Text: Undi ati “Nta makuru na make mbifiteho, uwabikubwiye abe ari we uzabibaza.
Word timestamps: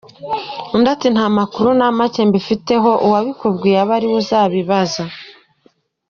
Undi 0.73 0.87
ati 0.95 1.07
“Nta 1.15 1.25
makuru 1.37 1.69
na 1.79 1.87
make 1.97 2.21
mbifiteho, 2.29 2.89
uwabikubwiye 3.05 3.77
abe 3.83 3.93
ari 3.97 4.07
we 4.11 4.15
uzabibaza. 4.21 5.03